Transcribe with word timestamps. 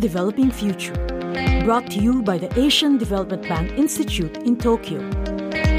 Developing 0.00 0.50
Future. 0.50 0.94
Brought 1.64 1.90
to 1.90 2.00
you 2.00 2.22
by 2.22 2.38
the 2.38 2.50
Asian 2.58 2.96
Development 2.96 3.42
Bank 3.42 3.72
Institute 3.72 4.38
in 4.38 4.56
Tokyo, 4.56 4.98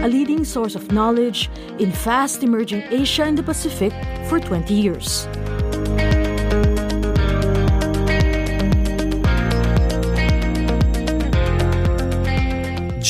a 0.06 0.08
leading 0.08 0.46
source 0.46 0.76
of 0.76 0.92
knowledge 0.92 1.50
in 1.80 1.92
fast 1.92 2.44
emerging 2.44 2.84
Asia 2.92 3.24
and 3.24 3.36
the 3.36 3.44
Pacific 3.44 3.92
for 4.30 4.40
20 4.40 4.74
years. 4.74 5.28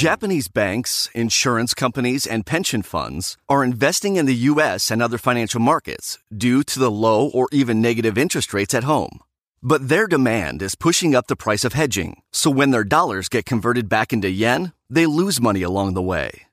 Japanese 0.01 0.47
banks, 0.47 1.09
insurance 1.13 1.73
companies, 1.73 2.25
and 2.25 2.45
pension 2.45 2.81
funds 2.81 3.37
are 3.47 3.63
investing 3.63 4.15
in 4.15 4.25
the 4.25 4.49
U.S. 4.51 4.89
and 4.89 4.99
other 4.99 5.19
financial 5.19 5.59
markets 5.59 6.17
due 6.35 6.63
to 6.63 6.79
the 6.79 6.89
low 6.89 7.29
or 7.29 7.47
even 7.51 7.81
negative 7.81 8.17
interest 8.17 8.53
rates 8.53 8.73
at 8.73 8.85
home. 8.85 9.19
But 9.63 9.89
their 9.89 10.07
demand 10.07 10.63
is 10.63 10.73
pushing 10.73 11.13
up 11.13 11.27
the 11.27 11.35
price 11.35 11.63
of 11.63 11.73
hedging, 11.73 12.23
so 12.31 12.49
when 12.49 12.71
their 12.71 12.83
dollars 12.83 13.29
get 13.29 13.45
converted 13.45 13.87
back 13.87 14.11
into 14.11 14.27
yen, 14.27 14.73
they 14.89 15.05
lose 15.05 15.39
money 15.39 15.61
along 15.61 15.93
the 15.93 16.01
way. 16.01 16.47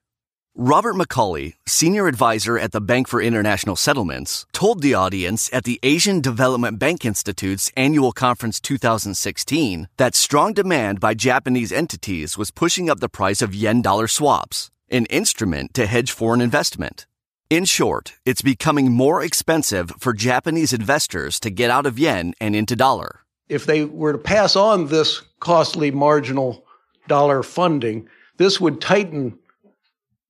Robert 0.55 0.95
McCauley, 0.95 1.55
senior 1.67 2.07
advisor 2.07 2.59
at 2.59 2.73
the 2.73 2.83
Bank 2.83 3.09
for 3.09 3.23
International 3.23 3.77
Settlements, 3.77 4.45
told 4.53 4.83
the 4.83 4.93
audience 4.93 5.49
at 5.55 5.65
the 5.65 5.81
Asian 5.83 6.21
Development 6.21 6.79
Bank 6.79 7.07
Institute's 7.07 7.73
annual 7.77 8.13
conference 8.13 8.61
2016 8.61 9.89
that 9.97 10.15
strong 10.15 10.53
demand 10.53 11.01
by 11.01 11.15
Japanese 11.15 11.73
entities 11.73 12.37
was 12.37 12.51
pushing 12.51 12.91
up 12.91 13.01
the 13.01 13.09
price 13.09 13.41
of 13.41 13.55
yen 13.55 13.81
dollar 13.81 14.09
swaps, 14.09 14.71
an 14.91 15.07
instrument 15.07 15.73
to 15.73 15.87
hedge 15.87 16.11
foreign 16.11 16.43
investment. 16.43 17.07
In 17.51 17.65
short, 17.65 18.13
it's 18.27 18.43
becoming 18.43 18.93
more 18.93 19.23
expensive 19.23 19.91
for 19.99 20.13
Japanese 20.13 20.75
investors 20.75 21.41
to 21.41 21.49
get 21.49 21.71
out 21.71 21.87
of 21.87 21.99
yen 21.99 22.35
and 22.43 22.55
into 22.55 22.77
dollar. 22.77 23.21
If 23.49 23.65
they 23.65 23.87
were 23.87 24.13
to 24.13 24.19
pass 24.19 24.55
on 24.55 24.89
this 24.89 25.23
costly 25.41 25.91
marginal 25.91 26.67
dollar 27.07 27.43
funding, 27.43 28.07
this 28.37 28.61
would 28.61 28.83
tighten 28.83 29.39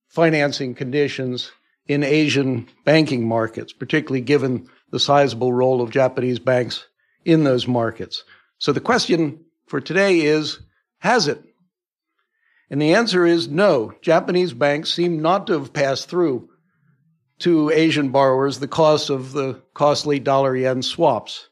financing 0.07 0.73
conditions 0.73 1.51
in 1.87 2.05
Asian 2.05 2.69
banking 2.85 3.27
markets, 3.27 3.73
particularly 3.73 4.21
given 4.21 4.69
the 4.91 4.99
sizable 4.99 5.51
role 5.51 5.81
of 5.81 5.91
Japanese 5.91 6.39
banks 6.39 6.87
in 7.25 7.43
those 7.43 7.67
markets. 7.67 8.23
So 8.59 8.71
the 8.71 8.79
question 8.79 9.43
for 9.67 9.81
today 9.81 10.21
is, 10.21 10.59
has 10.99 11.27
it? 11.27 11.43
And 12.69 12.81
the 12.81 12.93
answer 12.93 13.25
is 13.25 13.49
no. 13.49 13.93
Japanese 14.01 14.53
banks 14.53 14.93
seem 14.93 15.21
not 15.21 15.47
to 15.47 15.53
have 15.59 15.73
passed 15.73 16.07
through 16.07 16.49
to 17.39 17.69
Asian 17.71 18.09
borrowers 18.09 18.59
the 18.59 18.67
cost 18.67 19.09
of 19.09 19.31
the 19.31 19.61
costly 19.73 20.19
dollar 20.19 20.55
yen 20.55 20.81
swaps. 20.81 21.49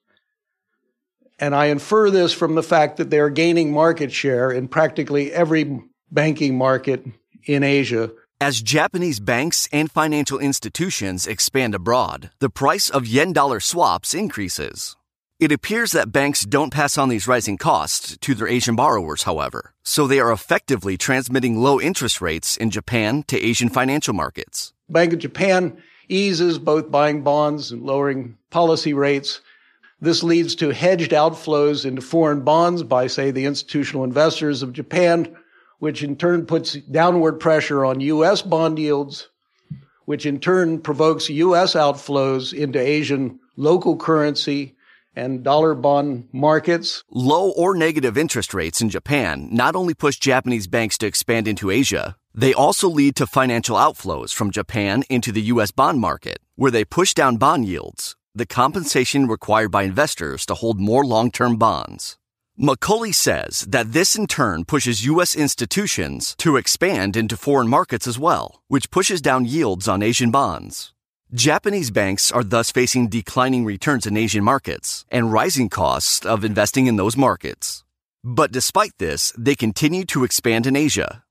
And 1.40 1.54
I 1.54 1.68
infer 1.68 2.10
this 2.10 2.34
from 2.34 2.56
the 2.56 2.64
fact 2.64 2.98
that 2.98 3.10
they 3.10 3.20
are 3.20 3.30
gaining 3.30 3.72
market 3.72 4.12
share 4.12 4.52
in 4.52 4.68
practically 4.68 5.32
every 5.32 5.82
banking 6.12 6.58
market 6.58 7.06
in 7.46 7.64
Asia 7.64 8.12
as 8.40 8.62
Japanese 8.62 9.20
banks 9.20 9.68
and 9.72 9.90
financial 9.90 10.38
institutions 10.38 11.26
expand 11.26 11.74
abroad, 11.74 12.30
the 12.38 12.52
price 12.52 12.88
of 12.88 13.08
yen 13.08 13.34
dollar 13.34 13.60
swaps 13.60 14.14
increases. 14.14 14.96
It 15.40 15.52
appears 15.52 15.92
that 15.94 16.12
banks 16.12 16.44
don't 16.46 16.72
pass 16.72 17.00
on 17.00 17.10
these 17.10 17.28
rising 17.28 17.58
costs 17.58 18.16
to 18.16 18.36
their 18.36 18.48
Asian 18.48 18.76
borrowers, 18.76 19.24
however, 19.24 19.74
so 19.84 20.06
they 20.06 20.20
are 20.20 20.32
effectively 20.32 20.98
transmitting 20.98 21.58
low 21.58 21.82
interest 21.82 22.22
rates 22.22 22.56
in 22.58 22.70
Japan 22.70 23.24
to 23.28 23.44
Asian 23.44 23.70
financial 23.70 24.14
markets. 24.14 24.72
Bank 24.90 25.14
of 25.14 25.20
Japan 25.20 25.78
eases 26.10 26.60
both 26.60 26.90
buying 26.90 27.22
bonds 27.22 27.72
and 27.72 27.84
lowering 27.84 28.38
policy 28.50 28.94
rates. 28.94 29.42
This 30.00 30.24
leads 30.24 30.56
to 30.56 30.70
hedged 30.70 31.12
outflows 31.12 31.86
into 31.86 32.02
foreign 32.02 32.42
bonds 32.42 32.84
by, 32.84 33.08
say, 33.08 33.32
the 33.32 33.46
institutional 33.46 34.04
investors 34.04 34.62
of 34.62 34.74
Japan 34.74 35.36
which 35.80 36.04
in 36.04 36.16
turn 36.16 36.46
puts 36.46 36.74
downward 36.74 37.40
pressure 37.40 37.86
on 37.86 38.00
U.S. 38.02 38.42
bond 38.42 38.80
yields, 38.80 39.30
which 40.06 40.26
in 40.26 40.40
turn 40.40 40.80
provokes 40.80 41.30
U.S. 41.30 41.74
outflows 41.74 42.54
into 42.54 42.80
Asian 42.80 43.40
local 43.56 43.98
currency 43.98 44.76
and 45.16 45.44
dollar 45.44 45.74
bond 45.74 46.28
markets. 46.32 47.04
Low 47.10 47.52
or 47.52 47.76
negative 47.76 48.18
interest 48.18 48.54
rates 48.54 48.82
in 48.82 48.90
Japan 48.90 49.50
not 49.52 49.76
only 49.76 49.94
push 49.94 50.18
Japanese 50.18 50.68
banks 50.68 50.98
to 51.00 51.08
expand 51.08 51.48
into 51.48 51.72
Asia, 51.72 52.16
they 52.38 52.54
also 52.54 52.88
lead 52.88 53.16
to 53.16 53.26
financial 53.26 53.76
outflows 53.76 54.32
from 54.32 54.52
Japan 54.52 55.04
into 55.10 55.32
the 55.32 55.42
U.S. 55.54 55.72
bond 55.72 56.00
market, 56.00 56.38
where 56.56 56.70
they 56.70 56.86
push 56.86 57.16
down 57.16 57.38
bond 57.38 57.66
yields, 57.66 58.16
the 58.36 58.46
compensation 58.46 59.26
required 59.26 59.72
by 59.72 59.82
investors 59.82 60.46
to 60.46 60.54
hold 60.54 60.80
more 60.80 61.04
long 61.04 61.32
term 61.32 61.58
bonds. 61.58 62.20
McCauley 62.62 63.14
says 63.14 63.62
that 63.70 63.92
this 63.92 64.16
in 64.16 64.28
turn 64.28 64.66
pushes 64.66 65.04
U.S. 65.06 65.36
institutions 65.36 66.36
to 66.38 66.58
expand 66.58 67.18
into 67.18 67.36
foreign 67.36 67.68
markets 67.68 68.06
as 68.06 68.20
well, 68.20 68.62
which 68.68 68.92
pushes 68.92 69.20
down 69.20 69.46
yields 69.46 69.88
on 69.88 70.04
Asian 70.04 70.30
bonds. 70.30 70.94
Japanese 71.34 71.90
banks 71.90 72.32
are 72.32 72.44
thus 72.44 72.72
facing 72.72 73.10
declining 73.10 73.66
returns 73.66 74.06
in 74.06 74.16
Asian 74.16 74.44
markets 74.44 75.06
and 75.10 75.34
rising 75.34 75.70
costs 75.70 76.24
of 76.24 76.46
investing 76.46 76.86
in 76.86 76.98
those 76.98 77.18
markets. 77.18 77.84
But 78.24 78.52
despite 78.52 78.98
this, 79.00 79.34
they 79.38 79.56
continue 79.56 80.06
to 80.06 80.24
expand 80.24 80.68
in 80.68 80.76
Asia. 80.76 81.24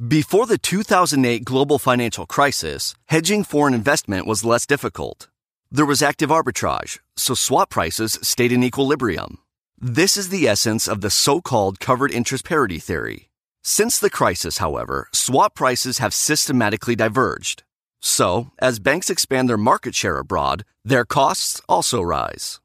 Before 0.00 0.46
the 0.46 0.58
2008 0.58 1.44
global 1.44 1.78
financial 1.78 2.26
crisis, 2.26 2.94
hedging 3.06 3.44
foreign 3.44 3.74
investment 3.74 4.26
was 4.26 4.44
less 4.44 4.66
difficult. 4.66 5.28
There 5.70 5.86
was 5.86 6.02
active 6.02 6.30
arbitrage, 6.30 6.98
so 7.16 7.34
swap 7.34 7.70
prices 7.70 8.18
stayed 8.22 8.52
in 8.52 8.64
equilibrium. 8.64 9.38
This 9.78 10.16
is 10.16 10.30
the 10.30 10.48
essence 10.48 10.88
of 10.88 11.02
the 11.02 11.10
so 11.10 11.40
called 11.40 11.78
covered 11.78 12.10
interest 12.10 12.44
parity 12.44 12.78
theory. 12.78 13.28
Since 13.62 13.98
the 13.98 14.10
crisis, 14.10 14.58
however, 14.58 15.08
swap 15.12 15.54
prices 15.54 15.98
have 15.98 16.14
systematically 16.14 16.96
diverged. 16.96 17.62
So, 18.00 18.50
as 18.58 18.80
banks 18.80 19.10
expand 19.10 19.48
their 19.48 19.58
market 19.58 19.94
share 19.94 20.18
abroad, 20.18 20.64
their 20.84 21.04
costs 21.04 21.60
also 21.68 22.00
rise. 22.00 22.60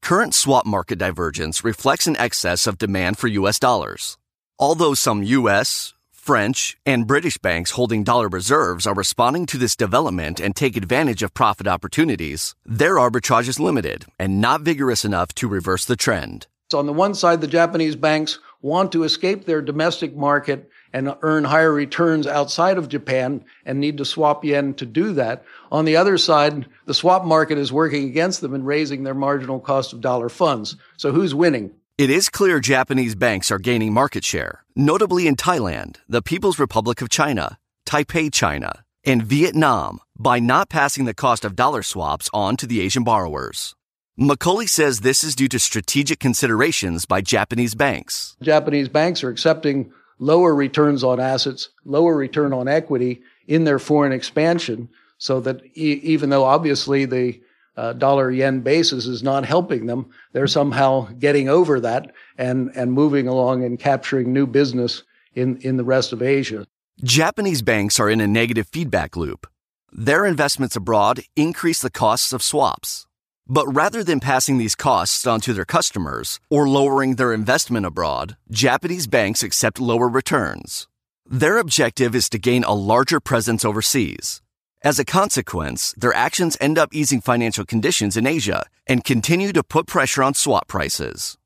Current 0.00 0.34
swap 0.34 0.66
market 0.66 0.98
divergence 0.98 1.62
reflects 1.62 2.06
an 2.06 2.16
excess 2.16 2.66
of 2.66 2.78
demand 2.78 3.18
for 3.18 3.28
US 3.28 3.60
dollars. 3.60 4.16
Although 4.58 4.94
some 4.94 5.22
US, 5.22 5.94
French, 6.22 6.76
and 6.86 7.08
British 7.08 7.36
banks 7.36 7.72
holding 7.72 8.04
dollar 8.04 8.28
reserves 8.28 8.86
are 8.86 8.94
responding 8.94 9.44
to 9.44 9.58
this 9.58 9.74
development 9.74 10.38
and 10.38 10.54
take 10.54 10.76
advantage 10.76 11.20
of 11.20 11.34
profit 11.34 11.66
opportunities, 11.66 12.54
their 12.64 12.94
arbitrage 12.94 13.48
is 13.48 13.58
limited 13.58 14.04
and 14.20 14.40
not 14.40 14.60
vigorous 14.60 15.04
enough 15.04 15.34
to 15.34 15.48
reverse 15.48 15.84
the 15.84 15.96
trend. 15.96 16.46
So 16.70 16.78
on 16.78 16.86
the 16.86 16.92
one 16.92 17.14
side, 17.14 17.40
the 17.40 17.48
Japanese 17.48 17.96
banks 17.96 18.38
want 18.60 18.92
to 18.92 19.02
escape 19.02 19.46
their 19.46 19.60
domestic 19.60 20.14
market 20.14 20.70
and 20.92 21.12
earn 21.22 21.42
higher 21.42 21.72
returns 21.72 22.28
outside 22.28 22.78
of 22.78 22.88
Japan 22.88 23.44
and 23.66 23.80
need 23.80 23.98
to 23.98 24.04
swap 24.04 24.44
yen 24.44 24.74
to 24.74 24.86
do 24.86 25.14
that. 25.14 25.44
On 25.72 25.84
the 25.84 25.96
other 25.96 26.16
side, 26.18 26.66
the 26.86 26.94
swap 26.94 27.24
market 27.24 27.58
is 27.58 27.72
working 27.72 28.04
against 28.04 28.42
them 28.42 28.54
and 28.54 28.64
raising 28.64 29.02
their 29.02 29.12
marginal 29.12 29.58
cost 29.58 29.92
of 29.92 30.00
dollar 30.00 30.28
funds. 30.28 30.76
So 30.98 31.10
who's 31.10 31.34
winning? 31.34 31.72
It 31.98 32.08
is 32.08 32.30
clear 32.30 32.58
Japanese 32.58 33.14
banks 33.14 33.50
are 33.50 33.58
gaining 33.58 33.92
market 33.92 34.24
share, 34.24 34.64
notably 34.74 35.26
in 35.26 35.36
Thailand, 35.36 35.96
the 36.08 36.22
People's 36.22 36.58
Republic 36.58 37.02
of 37.02 37.10
China, 37.10 37.58
Taipei, 37.84 38.32
China, 38.32 38.84
and 39.04 39.22
Vietnam, 39.22 40.00
by 40.18 40.38
not 40.38 40.70
passing 40.70 41.04
the 41.04 41.12
cost 41.12 41.44
of 41.44 41.54
dollar 41.54 41.82
swaps 41.82 42.30
on 42.32 42.56
to 42.56 42.66
the 42.66 42.80
Asian 42.80 43.04
borrowers. 43.04 43.74
McCauley 44.18 44.70
says 44.70 45.00
this 45.00 45.22
is 45.22 45.34
due 45.34 45.48
to 45.48 45.58
strategic 45.58 46.18
considerations 46.18 47.04
by 47.04 47.20
Japanese 47.20 47.74
banks. 47.74 48.38
Japanese 48.40 48.88
banks 48.88 49.22
are 49.22 49.28
accepting 49.28 49.92
lower 50.18 50.54
returns 50.54 51.04
on 51.04 51.20
assets, 51.20 51.68
lower 51.84 52.16
return 52.16 52.54
on 52.54 52.68
equity 52.68 53.20
in 53.46 53.64
their 53.64 53.78
foreign 53.78 54.12
expansion, 54.12 54.88
so 55.18 55.40
that 55.40 55.60
e- 55.76 56.00
even 56.02 56.30
though 56.30 56.44
obviously 56.44 57.04
the 57.04 57.38
uh, 57.76 57.92
dollar 57.94 58.30
yen 58.30 58.60
basis 58.60 59.06
is 59.06 59.22
not 59.22 59.44
helping 59.44 59.86
them, 59.86 60.10
they're 60.32 60.46
somehow 60.46 61.08
getting 61.18 61.48
over 61.48 61.80
that 61.80 62.12
and, 62.38 62.70
and 62.74 62.92
moving 62.92 63.28
along 63.28 63.64
and 63.64 63.78
capturing 63.78 64.32
new 64.32 64.46
business 64.46 65.02
in, 65.34 65.56
in 65.58 65.76
the 65.76 65.84
rest 65.84 66.12
of 66.12 66.22
Asia. 66.22 66.66
Japanese 67.02 67.62
banks 67.62 67.98
are 67.98 68.10
in 68.10 68.20
a 68.20 68.26
negative 68.26 68.68
feedback 68.68 69.16
loop. 69.16 69.46
Their 69.90 70.24
investments 70.24 70.76
abroad 70.76 71.20
increase 71.36 71.80
the 71.80 71.90
costs 71.90 72.32
of 72.32 72.42
swaps. 72.42 73.06
But 73.46 73.66
rather 73.66 74.04
than 74.04 74.20
passing 74.20 74.58
these 74.58 74.74
costs 74.74 75.26
on 75.26 75.40
to 75.40 75.52
their 75.52 75.64
customers 75.64 76.38
or 76.48 76.68
lowering 76.68 77.16
their 77.16 77.32
investment 77.32 77.84
abroad, 77.86 78.36
Japanese 78.50 79.06
banks 79.06 79.42
accept 79.42 79.80
lower 79.80 80.08
returns. 80.08 80.86
Their 81.28 81.58
objective 81.58 82.14
is 82.14 82.28
to 82.30 82.38
gain 82.38 82.64
a 82.64 82.74
larger 82.74 83.20
presence 83.20 83.64
overseas. 83.64 84.42
As 84.84 84.98
a 84.98 85.04
consequence, 85.04 85.94
their 85.96 86.12
actions 86.12 86.56
end 86.60 86.76
up 86.76 86.92
easing 86.92 87.20
financial 87.20 87.64
conditions 87.64 88.16
in 88.16 88.26
Asia 88.26 88.66
and 88.84 89.04
continue 89.04 89.52
to 89.52 89.62
put 89.62 89.86
pressure 89.86 90.24
on 90.24 90.34
swap 90.34 90.66
prices. 90.66 91.38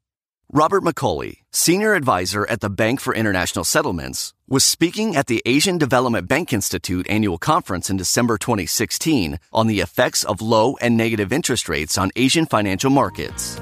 Robert 0.50 0.82
McCauley, 0.82 1.40
senior 1.50 1.92
advisor 1.92 2.48
at 2.48 2.60
the 2.60 2.70
Bank 2.70 2.98
for 2.98 3.14
International 3.14 3.62
Settlements, 3.62 4.32
was 4.48 4.64
speaking 4.64 5.16
at 5.16 5.26
the 5.26 5.42
Asian 5.44 5.76
Development 5.76 6.26
Bank 6.26 6.54
Institute 6.54 7.06
annual 7.10 7.36
conference 7.36 7.90
in 7.90 7.98
December 7.98 8.38
2016 8.38 9.38
on 9.52 9.66
the 9.66 9.80
effects 9.80 10.24
of 10.24 10.40
low 10.40 10.78
and 10.80 10.96
negative 10.96 11.30
interest 11.30 11.68
rates 11.68 11.98
on 11.98 12.10
Asian 12.16 12.46
financial 12.46 12.88
markets. 12.88 13.56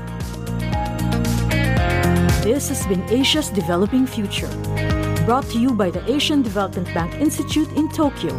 This 2.45 2.69
has 2.69 2.87
been 2.87 3.03
Asia's 3.11 3.51
Developing 3.51 4.07
Future, 4.07 4.51
brought 5.25 5.47
to 5.47 5.59
you 5.59 5.73
by 5.73 5.91
the 5.91 6.09
Asian 6.09 6.43
Development 6.43 6.87
Bank 6.95 7.15
Institute 7.15 7.73
in 7.73 7.89
Tokyo. 7.89 8.39